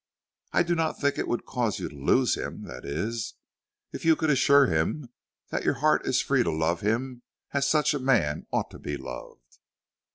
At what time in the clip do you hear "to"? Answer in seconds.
1.87-1.95, 6.41-6.51, 8.71-8.79